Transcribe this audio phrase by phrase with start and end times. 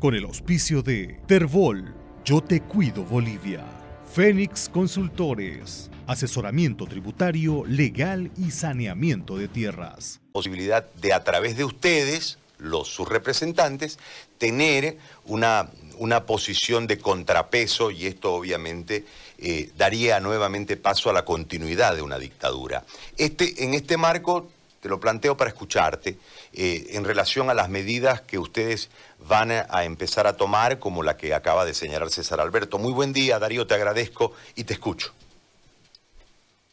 [0.00, 1.94] con el auspicio de Terbol,
[2.24, 3.62] Yo Te Cuido Bolivia,
[4.10, 10.20] Fénix Consultores, asesoramiento tributario, legal y saneamiento de tierras.
[10.32, 13.98] Posibilidad de a través de ustedes, los sus representantes,
[14.38, 19.04] tener una, una posición de contrapeso y esto obviamente
[19.36, 22.84] eh, daría nuevamente paso a la continuidad de una dictadura.
[23.18, 24.48] Este, en este marco
[24.80, 26.18] te lo planteo para escucharte,
[26.52, 31.16] eh, en relación a las medidas que ustedes van a, empezar a tomar, como la
[31.16, 32.78] que acaba de señalar César Alberto.
[32.78, 35.12] Muy buen día, Darío, te agradezco y te escucho.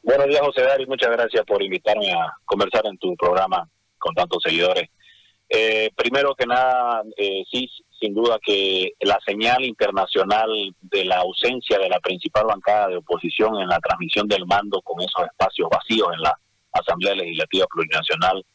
[0.04, 3.68] Buenos días, José Darío, muchas gracias por invitarme a conversar en tu programa
[3.98, 4.90] con tantos seguidores.
[5.50, 10.50] Eh, primero que nada, eh, sí, sin duda que la señal internacional
[10.82, 15.02] de la ausencia de la principal bancada de oposición en la transmisión del mando con
[15.02, 16.38] esos espacios vacíos en la
[16.80, 18.46] Asamblea Legislativa Plurinacional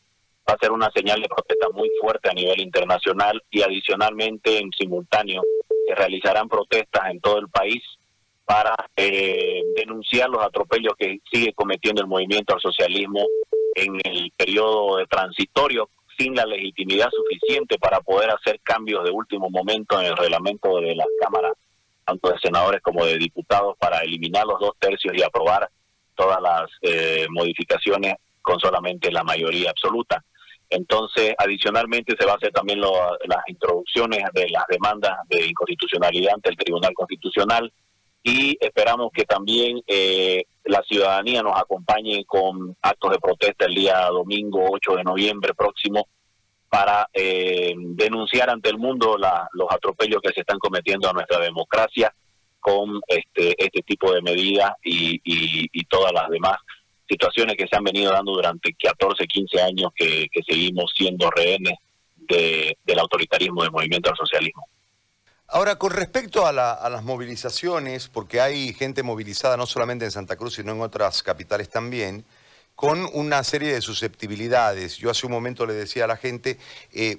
[0.49, 4.71] va a ser una señal de protesta muy fuerte a nivel internacional y adicionalmente en
[4.73, 5.43] simultáneo
[5.87, 7.83] se realizarán protestas en todo el país
[8.45, 13.25] para eh, denunciar los atropellos que sigue cometiendo el movimiento al socialismo
[13.75, 19.49] en el periodo de transitorio sin la legitimidad suficiente para poder hacer cambios de último
[19.49, 21.55] momento en el reglamento de las cámaras,
[22.05, 25.71] tanto de senadores como de diputados, para eliminar los dos tercios y aprobar
[26.15, 30.23] todas las eh, modificaciones con solamente la mayoría absoluta.
[30.69, 36.51] Entonces, adicionalmente se va a hacer también las introducciones de las demandas de inconstitucionalidad ante
[36.51, 37.73] el Tribunal Constitucional
[38.23, 44.07] y esperamos que también eh, la ciudadanía nos acompañe con actos de protesta el día
[44.07, 46.07] domingo 8 de noviembre próximo
[46.69, 52.15] para eh, denunciar ante el mundo los atropellos que se están cometiendo a nuestra democracia
[52.63, 56.57] con este este tipo de medidas y, todas las demás
[57.07, 61.75] situaciones que se han venido dando durante 14, 15 años que, seguimos siendo rehenes
[62.17, 64.67] del autoritarismo del movimiento al socialismo.
[65.49, 70.55] Ahora, con respecto a, las movilizaciones, porque hay gente movilizada no solamente en Santa Cruz,
[70.55, 72.25] sino en otras capitales también,
[72.75, 74.97] con una serie de susceptibilidades.
[74.97, 76.59] Yo hace un momento le decía a la gente,
[76.95, 77.19] eh,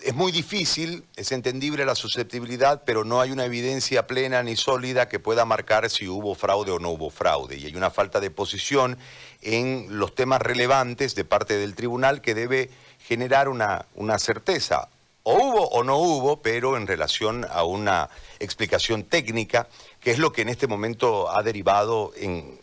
[0.00, 5.08] es muy difícil, es entendible la susceptibilidad, pero no hay una evidencia plena ni sólida
[5.08, 7.56] que pueda marcar si hubo fraude o no hubo fraude.
[7.56, 8.96] Y hay una falta de posición
[9.42, 12.70] en los temas relevantes de parte del tribunal que debe
[13.06, 14.88] generar una, una certeza.
[15.24, 18.08] O hubo o no hubo, pero en relación a una
[18.38, 19.68] explicación técnica,
[20.00, 22.58] que es lo que en este momento ha derivado en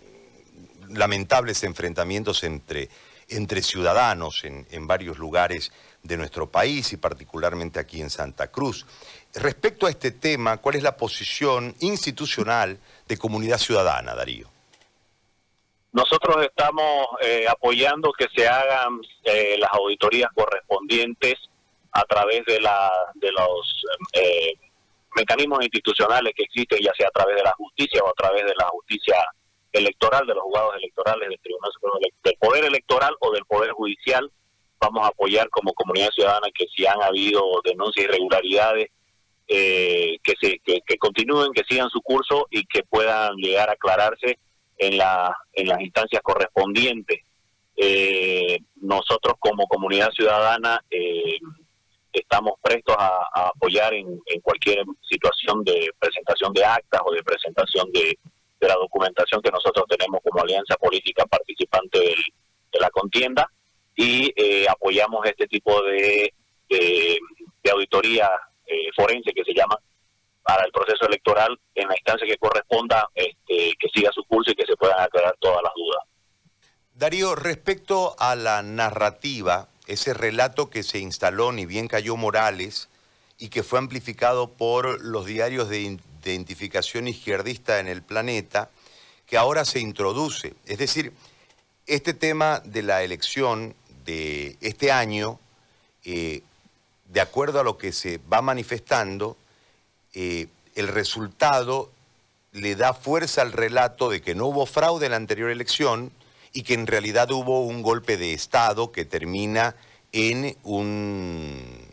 [0.90, 2.90] lamentables enfrentamientos entre,
[3.28, 5.72] entre ciudadanos en, en varios lugares
[6.06, 8.86] de nuestro país y particularmente aquí en Santa Cruz.
[9.34, 12.78] Respecto a este tema, ¿cuál es la posición institucional
[13.08, 14.48] de comunidad ciudadana, Darío?
[15.92, 21.36] Nosotros estamos eh, apoyando que se hagan eh, las auditorías correspondientes
[21.92, 24.54] a través de, la, de los eh,
[25.16, 28.54] mecanismos institucionales que existen, ya sea a través de la justicia o a través de
[28.56, 29.16] la justicia
[29.72, 31.72] electoral, de los juzgados electorales del Tribunal
[32.24, 34.30] del Poder Electoral o del Poder Judicial,
[34.86, 38.90] vamos a apoyar como comunidad ciudadana que si han habido denuncias irregularidades,
[39.48, 44.40] eh, que, se, que, continúen, que sigan su curso y que puedan llegar a aclararse
[44.78, 47.20] en, la, en las instancias correspondientes.
[47.78, 51.38] Eh, nosotros como comunidad ciudadana eh,
[52.12, 58.18] estamos prestos a, apoyar en, cualquier situación de presentación de actas o de presentación de,
[58.62, 63.48] la documentación que nosotros tenemos como alianza política participante de la contienda
[63.96, 66.34] y eh, apoyamos este tipo de,
[66.70, 67.20] de,
[67.72, 68.30] auditoría
[68.68, 69.80] eh, forense que se llama
[70.44, 74.56] para el proceso electoral en la instancia que corresponda este, que siga su curso y
[74.56, 76.04] que se puedan aclarar todas las dudas.
[76.94, 82.90] Darío, respecto a la narrativa, ese relato que se instaló ni bien cayó Morales
[83.38, 88.70] y que fue amplificado por los diarios de identificación izquierdista en el planeta,
[89.26, 90.54] que ahora se introduce.
[90.66, 91.12] Es decir,
[91.88, 93.76] este tema de la elección
[94.06, 95.40] de este año,
[96.04, 96.42] eh,
[97.12, 99.38] de acuerdo a lo que se va manifestando,
[100.14, 101.92] eh, el resultado
[102.52, 106.12] le da fuerza al relato de que no hubo fraude en la anterior elección
[106.54, 109.76] y que en realidad hubo un golpe de Estado que termina
[110.14, 111.86] en un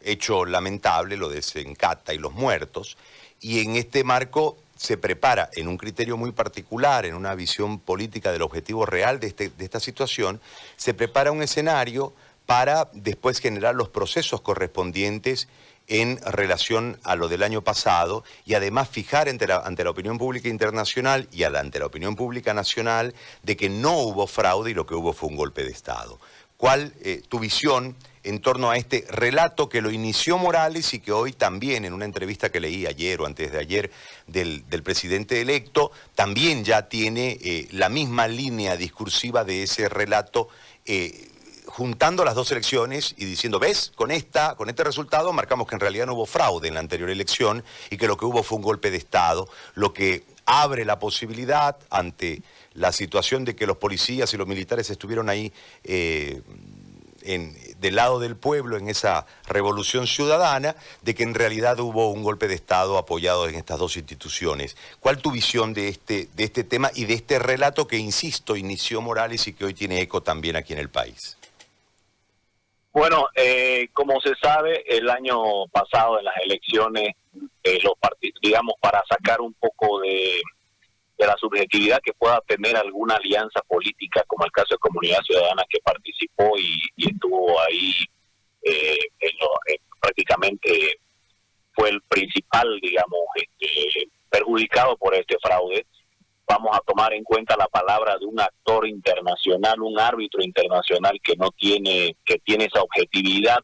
[0.00, 2.96] hecho lamentable, lo de Sencata y los muertos,
[3.40, 8.32] y en este marco se prepara en un criterio muy particular, en una visión política
[8.32, 10.40] del objetivo real de, este, de esta situación,
[10.76, 12.12] se prepara un escenario
[12.44, 15.48] para después generar los procesos correspondientes
[15.88, 20.18] en relación a lo del año pasado y además fijar ante la, ante la opinión
[20.18, 24.86] pública internacional y ante la opinión pública nacional de que no hubo fraude y lo
[24.86, 26.18] que hubo fue un golpe de Estado.
[26.56, 27.96] ¿Cuál eh, tu visión
[28.26, 32.04] en torno a este relato que lo inició Morales y que hoy también en una
[32.04, 33.90] entrevista que leí ayer o antes de ayer
[34.26, 40.48] del, presidente electo, también ya tiene eh, la misma línea discursiva de ese relato.
[40.84, 41.30] Eh,
[41.66, 45.80] juntando las dos elecciones y diciendo, ves, con, esta, con este resultado marcamos que en
[45.80, 48.62] realidad no hubo fraude en la anterior elección y que lo que hubo fue un
[48.62, 52.42] golpe de Estado, lo que abre la posibilidad ante
[52.72, 55.52] la situación de que los policías y los militares estuvieron ahí
[55.82, 56.40] eh,
[57.26, 62.48] del lado del pueblo en esa revolución ciudadana, de que en realidad hubo un golpe
[62.48, 64.76] de Estado apoyado en estas dos instituciones.
[65.00, 69.00] ¿Cuál tu visión de este, de este tema y de este relato que, insisto, inició
[69.00, 71.36] Morales y que hoy tiene eco también aquí en el país?
[72.96, 77.14] Bueno, eh, como se sabe, el año pasado en las elecciones,
[77.62, 77.92] eh, los
[78.40, 80.40] digamos, para sacar un poco de,
[81.18, 85.78] la subjetividad que pueda tener alguna alianza política, como el caso de Comunidad Ciudadana que
[85.84, 87.92] participó y, estuvo ahí,
[88.62, 88.98] eh,
[90.00, 90.98] prácticamente
[91.74, 95.84] fue el principal, digamos, este, perjudicado por este fraude
[96.46, 98.86] vamos a tomar en cuenta la palabra de un actor
[99.56, 103.58] internacional, un árbitro internacional que no tiene, que tiene esa objetividad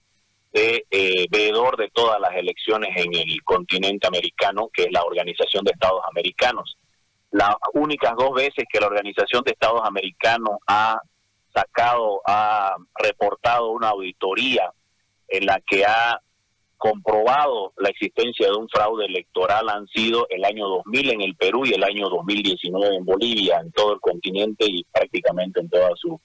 [0.53, 5.65] de eh, veedor de todas las elecciones en el continente americano, que es la Organización
[5.65, 6.77] de Estados Americanos.
[7.31, 11.01] Las únicas dos veces que la Organización de Estados Americanos ha
[11.55, 14.71] sacado, ha reportado una auditoría
[15.29, 16.21] en la que ha
[16.83, 21.65] comprobado la existencia de un fraude electoral han sido el año 2000 en el Perú
[21.65, 26.21] y el año 2019 en Bolivia, en todo el continente y prácticamente en toda su,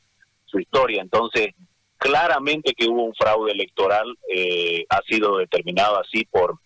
[0.45, 1.03] su historia.
[1.03, 1.49] Entonces,
[1.95, 6.57] claramente que hubo un fraude electoral, eh, ha sido determinado así por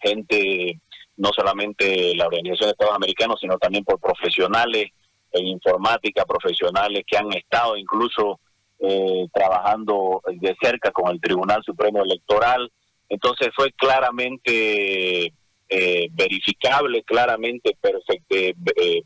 [0.00, 0.80] gente,
[1.18, 4.86] no solamente la Organización de Estados Americanos, sino también por profesionales
[5.32, 8.40] en informática, profesionales que han estado incluso
[8.78, 12.72] eh, trabajando de cerca con el Tribunal Supremo Electoral,
[13.08, 15.32] entonces fue claramente
[15.68, 18.34] eh, verificable, claramente perfecto.
[18.34, 19.02] Eh, eh,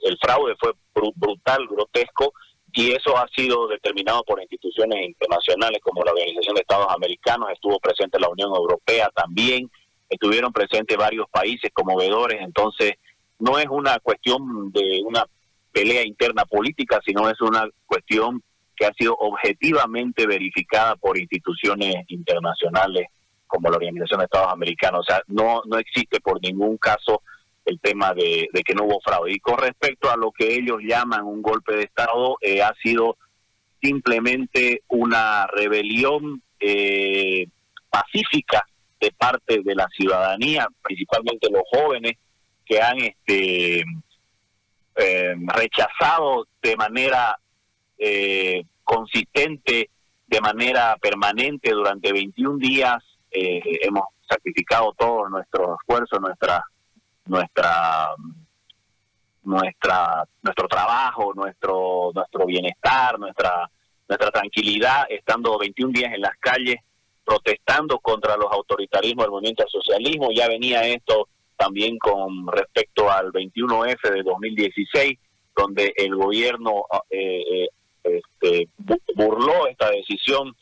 [0.00, 0.72] el fraude fue
[1.14, 2.34] brutal, grotesco,
[2.72, 7.78] y eso ha sido determinado por instituciones internacionales como la Organización de Estados Americanos, estuvo
[7.78, 9.70] presente la Unión Europea también,
[10.08, 12.94] estuvieron presentes varios países como vedores, entonces
[13.38, 15.24] no es una cuestión de una
[15.72, 18.42] pelea interna política, sino es una cuestión
[18.76, 23.06] que ha sido objetivamente verificada por instituciones internacionales
[23.46, 25.00] como la Organización de Estados Americanos.
[25.00, 27.22] O sea, no, no existe por ningún caso
[27.64, 29.32] el tema de, que no hubo fraude.
[29.32, 33.16] Y con respecto a lo que ellos llaman un golpe de Estado, eh, ha sido
[33.80, 37.46] simplemente una rebelión eh,
[37.90, 38.66] pacífica
[39.00, 42.14] de parte de la ciudadanía, principalmente los jóvenes,
[42.64, 43.84] que han este,
[44.96, 47.38] eh, rechazado de manera
[47.98, 49.90] eh, consistente
[50.26, 52.96] de manera permanente durante 21 días.
[53.30, 56.64] Eh, hemos sacrificado todo nuestro esfuerzo, nuestra
[57.26, 58.14] nuestra
[59.42, 63.70] nuestra nuestro trabajo, nuestro nuestro bienestar, nuestra
[64.08, 66.76] nuestra tranquilidad, estando 21 días en las calles
[67.24, 70.28] protestando contra los autoritarismos del movimiento al socialismo.
[70.34, 75.18] Ya venía esto también con respecto al 21F de 2016,
[75.56, 77.68] donde el gobierno eh, eh
[78.04, 78.68] este,
[79.14, 80.54] burló esta decisión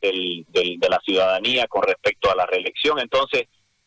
[0.00, 2.98] del, de la ciudadanía con respecto a la reelección.
[2.98, 3.44] Entonces,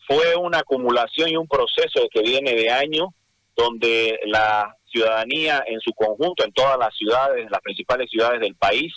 [0.08, 3.10] fue una acumulación y un proceso que viene de años
[3.56, 8.94] donde la ciudadanía en su conjunto, en todas las ciudades, las principales ciudades del país,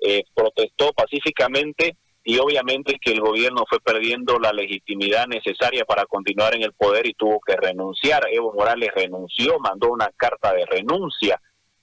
[0.00, 6.54] eh, protestó pacíficamente y obviamente que el gobierno fue perdiendo la legitimidad necesaria para continuar
[6.54, 8.26] en el poder y tuvo que renunciar.
[8.30, 11.40] Evo Morales renunció, mandó una carta de renuncia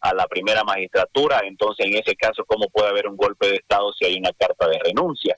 [0.09, 3.91] a la primera magistratura, entonces en ese caso, ¿cómo puede haber un golpe de Estado
[3.93, 5.37] si hay una carta de renuncia?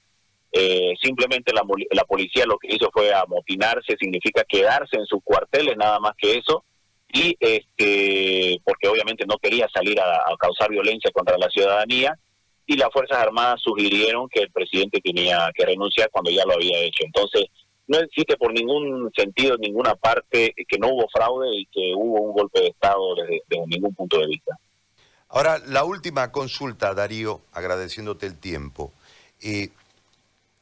[0.51, 5.77] Eh, simplemente la, la policía lo que hizo fue amotinarse, significa quedarse en sus cuarteles,
[5.77, 6.63] nada más que eso,
[7.11, 12.17] y este porque obviamente no quería salir a, causar violencia contra la ciudadanía,
[12.65, 16.79] y las Fuerzas Armadas sugirieron que el presidente tenía que renunciar cuando ya lo había
[16.79, 17.05] hecho.
[17.05, 17.45] Entonces,
[17.87, 22.21] no existe por ningún sentido, en ninguna parte, que no hubo fraude y que hubo
[22.21, 24.57] un golpe de Estado desde, ningún punto de vista.
[25.29, 28.93] Ahora, la última consulta, Darío, agradeciéndote el tiempo.
[29.41, 29.69] Eh,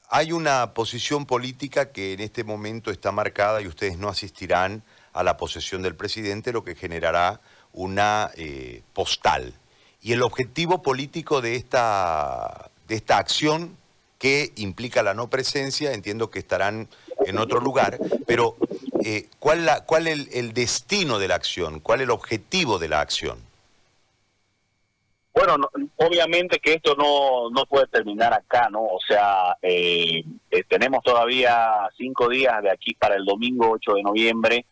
[0.09, 5.23] hay una posición política que en este momento está marcada y ustedes no asistirán a
[5.23, 7.41] la posesión del presidente, lo que generará
[7.73, 9.53] una eh, postal.
[10.01, 13.77] Y el objetivo político de esta, de esta acción
[14.19, 16.87] que implica la no presencia, entiendo que estarán
[17.25, 18.55] en otro lugar, pero
[19.03, 21.79] eh, ¿cuál, la, cuál el, el destino de la acción?
[21.79, 23.39] ¿Cuál el objetivo de la acción?
[25.35, 28.83] Bueno, obviamente que esto no, no puede terminar acá, ¿no?
[28.83, 34.03] O sea, eh, eh, tenemos todavía cinco días de aquí para el domingo 8 de
[34.03, 34.65] noviembre,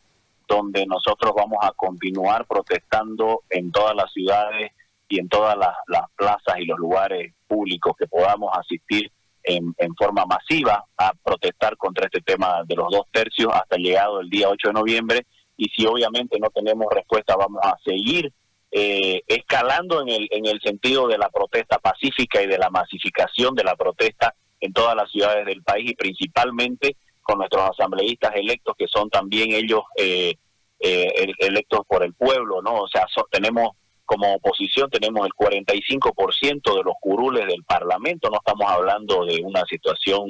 [0.48, 4.72] donde nosotros vamos a continuar protestando en todas las ciudades
[5.06, 5.74] y en todas las,
[6.16, 9.12] plazas y los lugares públicos que podamos asistir
[9.44, 14.20] en, en, forma masiva a protestar contra este tema de los dos tercios hasta llegado
[14.20, 15.26] el día 8 de noviembre.
[15.56, 18.32] Y si obviamente no tenemos respuesta, vamos a seguir
[18.72, 23.54] eh, escalando en el, en el sentido de la protesta pacífica y de la masificación
[23.54, 28.74] de la protesta en todas las ciudades del país y principalmente con nuestros asambleístas electos
[28.76, 30.34] que son también ellos eh,
[30.80, 32.82] eh, electos por el pueblo, ¿no?
[32.82, 33.70] O sea, tenemos
[34.04, 39.64] como oposición tenemos el 45% de los curules del Parlamento, no estamos hablando de una
[39.64, 40.26] situación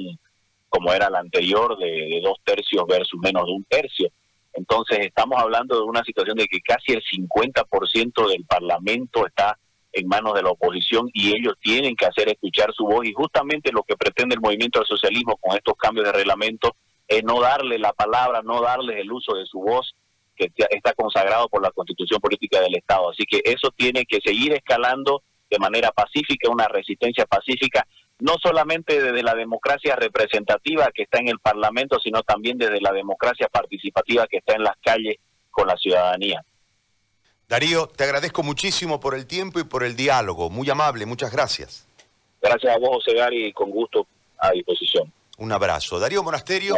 [0.69, 4.09] como era la anterior de dos tercios versus menos de un tercio.
[4.53, 9.57] Entonces estamos hablando de una situación de que casi el 50% del Parlamento está
[9.91, 13.71] en manos de la oposición y ellos tienen que hacer escuchar su voz y justamente
[13.71, 16.75] lo que pretende el movimiento del socialismo con estos cambios de reglamento
[17.07, 19.94] es no darle la palabra, no darles el uso de su voz
[20.35, 23.09] que está consagrado por la constitución política del Estado.
[23.09, 27.85] Así que eso tiene que seguir escalando de manera pacífica, una resistencia pacífica
[28.19, 32.91] no solamente desde la democracia representativa que está en el Parlamento, sino también desde la
[32.91, 35.17] democracia participativa que está en las calles
[35.51, 36.43] con la ciudadanía.
[37.47, 40.49] Darío, te agradezco muchísimo por el tiempo y por el diálogo.
[40.49, 41.87] Muy amable, muchas gracias.
[42.41, 44.07] Gracias a vos, José Gary, con gusto
[44.39, 45.11] a disposición.
[45.37, 45.99] Un abrazo.
[45.99, 46.75] Darío Monasterio,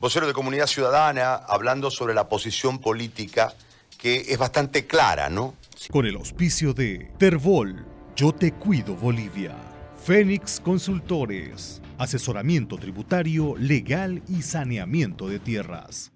[0.00, 3.54] vocero de Comunidad Ciudadana, hablando sobre la posición política
[3.98, 5.56] que es bastante clara, ¿no?
[5.90, 9.56] Con el auspicio de Terbol, Yo Te Cuido Bolivia.
[10.04, 16.12] Fénix Consultores, asesoramiento tributario, legal y saneamiento de tierras.